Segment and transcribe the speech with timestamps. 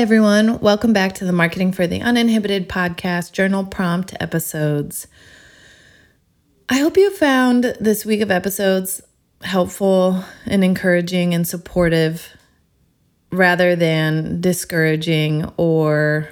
[0.00, 0.60] Everyone.
[0.60, 5.06] Welcome back to the Marketing for the Uninhibited podcast journal prompt episodes.
[6.70, 9.02] I hope you found this week of episodes
[9.42, 12.34] helpful and encouraging and supportive
[13.30, 16.30] rather than discouraging or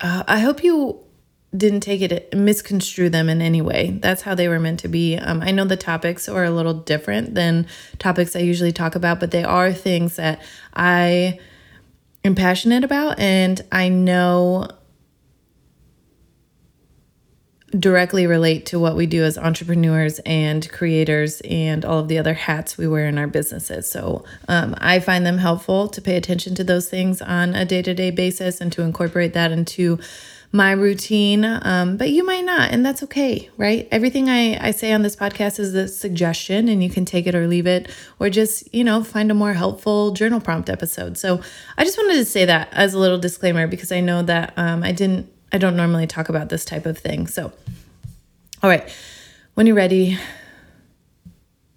[0.00, 0.98] uh, I hope you
[1.56, 5.18] didn't take it misconstrue them in any way that's how they were meant to be
[5.18, 7.66] um, i know the topics are a little different than
[7.98, 10.40] topics i usually talk about but they are things that
[10.72, 11.38] i
[12.24, 14.68] am passionate about and I know
[17.78, 22.34] directly relate to what we do as entrepreneurs and creators and all of the other
[22.34, 23.90] hats we wear in our businesses.
[23.90, 27.80] So um, I find them helpful to pay attention to those things on a day
[27.82, 29.98] to day basis and to incorporate that into
[30.54, 33.88] my routine, um, but you might not, and that's okay, right?
[33.90, 37.34] Everything I, I say on this podcast is a suggestion, and you can take it
[37.34, 41.16] or leave it, or just, you know, find a more helpful journal prompt episode.
[41.16, 41.40] So
[41.78, 44.82] I just wanted to say that as a little disclaimer because I know that um,
[44.82, 47.26] I didn't, I don't normally talk about this type of thing.
[47.28, 47.50] So,
[48.62, 48.94] all right,
[49.54, 50.18] when you're ready,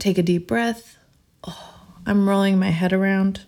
[0.00, 0.98] take a deep breath.
[1.46, 3.44] Oh, I'm rolling my head around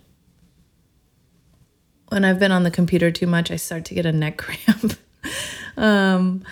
[2.10, 4.94] when I've been on the computer too much, I start to get a neck cramp
[5.78, 6.42] um,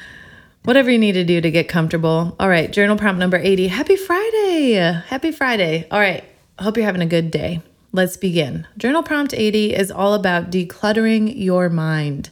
[0.65, 2.35] whatever you need to do to get comfortable.
[2.41, 3.69] All right, journal prompt number 80.
[3.69, 4.73] Happy Friday.
[5.07, 5.87] Happy Friday.
[5.91, 6.25] All right,
[6.59, 7.63] hope you're having a good day.
[7.93, 8.67] Let's begin.
[8.77, 12.31] Journal prompt 80 is all about decluttering your mind.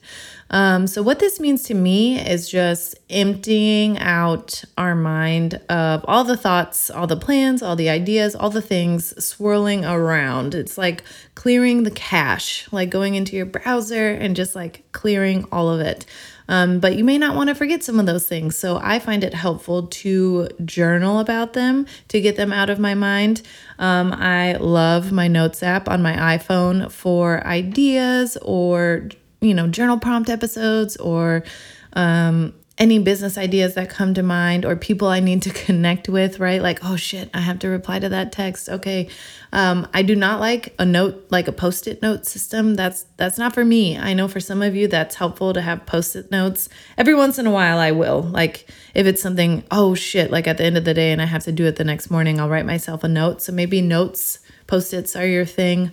[0.51, 6.23] Um, so, what this means to me is just emptying out our mind of all
[6.23, 10.55] the thoughts, all the plans, all the ideas, all the things swirling around.
[10.55, 11.03] It's like
[11.35, 16.05] clearing the cache, like going into your browser and just like clearing all of it.
[16.49, 18.57] Um, but you may not want to forget some of those things.
[18.57, 22.95] So I find it helpful to journal about them to get them out of my
[22.95, 23.43] mind.
[23.79, 29.09] Um, I love my notes app on my iPhone for ideas or
[29.45, 31.45] you know, journal prompt episodes or
[31.93, 36.41] um, any business ideas that come to mind or people I need to connect with,
[36.41, 36.61] right?
[36.61, 38.69] Like, oh shit, I have to reply to that text.
[38.69, 39.09] Okay.
[39.53, 42.75] Um, I do not like a note, like a post-it note system.
[42.75, 43.97] That's that's not for me.
[43.97, 46.69] I know for some of you that's helpful to have post-it notes.
[46.99, 48.23] Every once in a while I will.
[48.23, 51.27] Like if it's something, oh shit, like at the end of the day and I
[51.27, 53.41] have to do it the next morning, I'll write myself a note.
[53.43, 55.93] So maybe notes, post-its are your thing.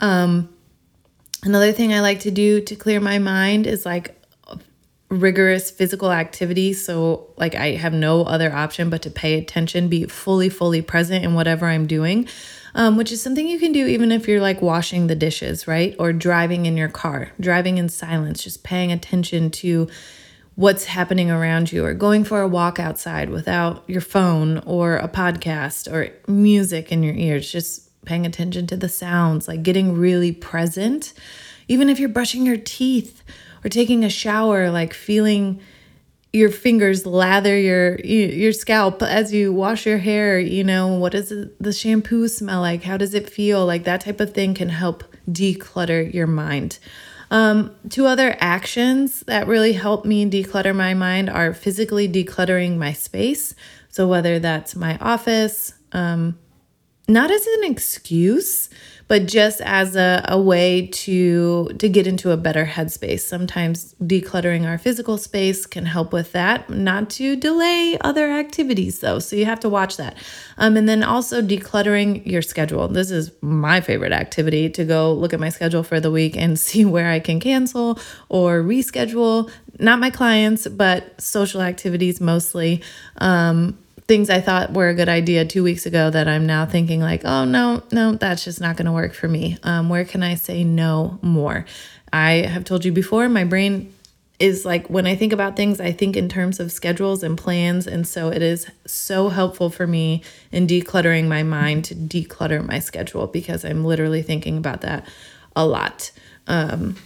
[0.00, 0.48] Um,
[1.44, 4.21] Another thing I like to do to clear my mind is like
[5.12, 6.72] rigorous physical activity.
[6.72, 11.24] So, like, I have no other option but to pay attention, be fully, fully present
[11.24, 12.26] in whatever I'm doing,
[12.74, 15.94] um, which is something you can do even if you're like washing the dishes, right?
[15.98, 19.88] Or driving in your car, driving in silence, just paying attention to
[20.54, 25.08] what's happening around you, or going for a walk outside without your phone or a
[25.08, 27.50] podcast or music in your ears.
[27.50, 31.12] Just paying attention to the sounds, like getting really present.
[31.68, 33.22] Even if you're brushing your teeth
[33.64, 35.60] or taking a shower, like feeling
[36.32, 41.32] your fingers lather your your scalp as you wash your hair, you know, what does
[41.60, 42.84] the shampoo smell like?
[42.84, 43.66] How does it feel?
[43.66, 46.78] Like that type of thing can help declutter your mind.
[47.30, 52.92] Um, two other actions that really help me declutter my mind are physically decluttering my
[52.92, 53.54] space.
[53.88, 56.38] So, whether that's my office, um,
[57.12, 58.68] not as an excuse
[59.12, 63.20] but just as a, a way to to get into a better headspace.
[63.20, 69.18] Sometimes decluttering our physical space can help with that not to delay other activities though
[69.18, 70.16] so you have to watch that.
[70.56, 72.88] Um, and then also decluttering your schedule.
[72.88, 76.58] This is my favorite activity to go look at my schedule for the week and
[76.66, 77.98] see where i can cancel
[78.30, 79.50] or reschedule.
[79.78, 82.82] Not my clients but social activities mostly.
[83.18, 83.76] Um,
[84.12, 87.24] things I thought were a good idea two weeks ago that I'm now thinking like,
[87.24, 89.56] oh no, no, that's just not going to work for me.
[89.62, 91.64] Um, where can I say no more?
[92.12, 93.90] I have told you before, my brain
[94.38, 97.86] is like when I think about things, I think in terms of schedules and plans.
[97.86, 102.80] And so it is so helpful for me in decluttering my mind to declutter my
[102.80, 105.08] schedule because I'm literally thinking about that
[105.56, 106.10] a lot.
[106.46, 106.96] Um,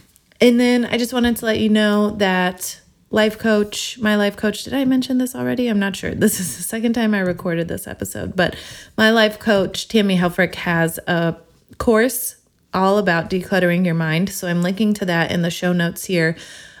[0.41, 4.63] and then I just wanted to let you know that life coach, my life coach,
[4.63, 5.67] did I mention this already?
[5.67, 6.13] I'm not sure.
[6.13, 8.55] This is the second time I recorded this episode, but
[8.97, 11.35] my life coach, Tammy Helfrich, has a
[11.77, 12.35] course
[12.73, 14.29] all about decluttering your mind.
[14.29, 16.35] So I'm linking to that in the show notes here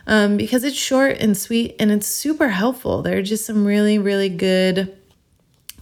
[0.05, 3.01] um, because it's short and sweet and it's super helpful.
[3.01, 4.95] There are just some really, really good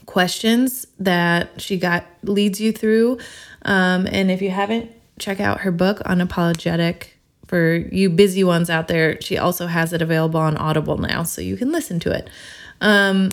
[0.06, 3.18] questions that she got leads you through.
[3.64, 7.15] Um, and if you haven't, check out her book, Unapologetic.
[7.56, 11.40] For you busy ones out there, she also has it available on Audible now, so
[11.40, 12.30] you can listen to it.
[12.82, 13.32] Um,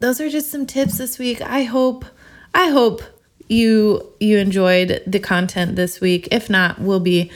[0.00, 1.40] those are just some tips this week.
[1.40, 2.04] I hope,
[2.52, 3.00] I hope
[3.48, 6.28] you you enjoyed the content this week.
[6.30, 7.30] If not, we'll be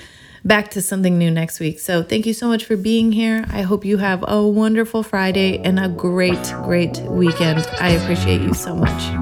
[0.44, 1.80] back to something new next week.
[1.80, 3.46] So thank you so much for being here.
[3.48, 7.66] I hope you have a wonderful Friday and a great, great weekend.
[7.80, 9.21] I appreciate you so much.